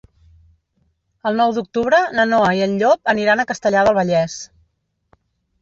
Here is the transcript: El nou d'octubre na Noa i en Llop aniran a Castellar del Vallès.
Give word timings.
El 1.31 1.37
nou 1.41 1.53
d'octubre 1.57 1.99
na 2.19 2.25
Noa 2.31 2.49
i 2.61 2.63
en 2.69 2.75
Llop 2.81 3.13
aniran 3.15 3.45
a 3.45 3.49
Castellar 3.53 3.85
del 3.89 3.99
Vallès. 4.03 4.39